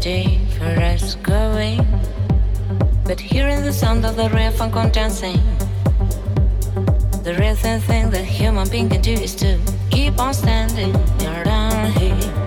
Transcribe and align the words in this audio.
day 0.00 0.40
for 0.58 0.64
us 0.64 1.14
going. 1.14 1.86
But 3.04 3.20
hearing 3.20 3.62
the 3.62 3.72
sound 3.72 4.04
of 4.04 4.16
the 4.16 4.28
on 4.74 4.90
dancing, 4.90 5.36
the 7.22 7.36
real 7.38 7.54
thing 7.54 8.10
that 8.10 8.24
human 8.24 8.68
being 8.68 8.88
can 8.88 9.00
do 9.00 9.12
is 9.12 9.36
to 9.36 9.60
keep 9.88 10.18
on 10.18 10.34
standing 10.34 10.96
around 11.24 11.92
here. 11.92 12.41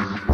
Yeah. 0.00 0.29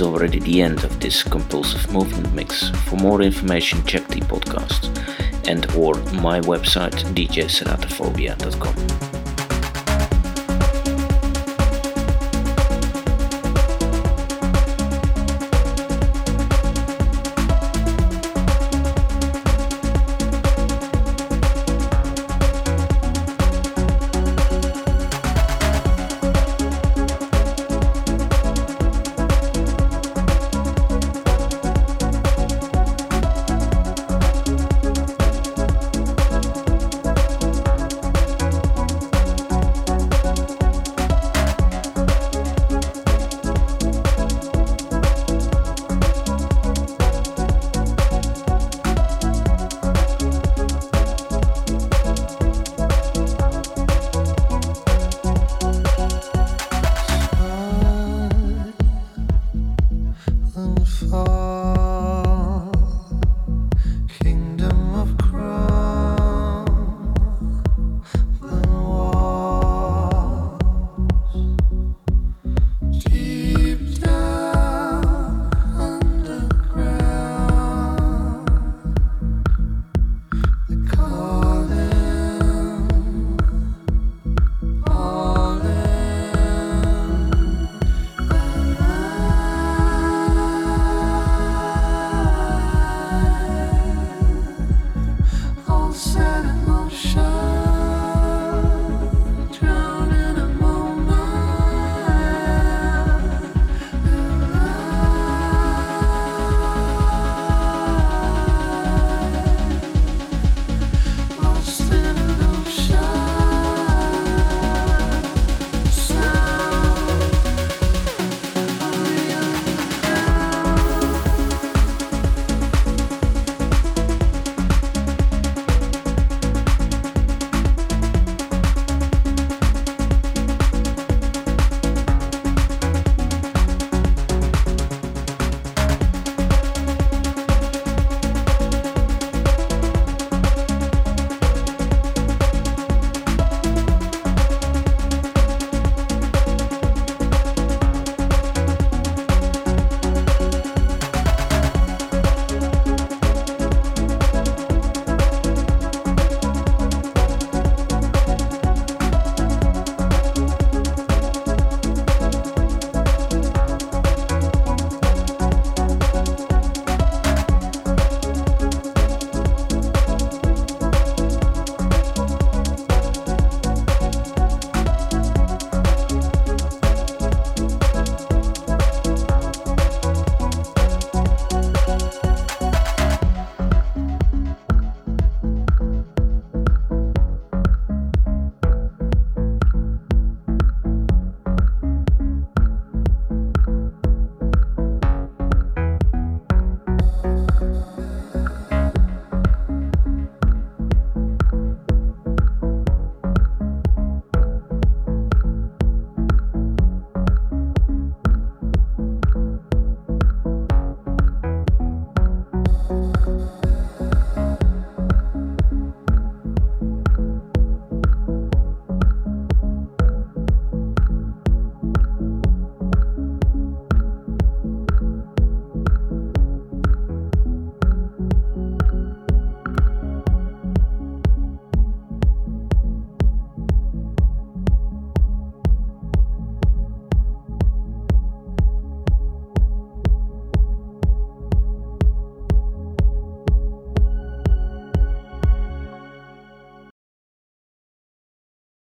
Is 0.00 0.06
already 0.06 0.38
the 0.38 0.62
end 0.62 0.82
of 0.84 0.98
this 1.00 1.22
compulsive 1.22 1.92
movement 1.92 2.32
mix. 2.32 2.70
For 2.86 2.96
more 2.96 3.20
information, 3.20 3.84
check 3.84 4.06
the 4.08 4.20
podcast 4.20 4.88
and 5.46 5.66
or 5.74 5.94
my 6.22 6.40
website 6.40 6.98
djseratophobia.com. 7.14 8.69